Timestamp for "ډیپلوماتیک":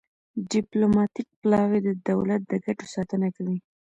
0.53-1.27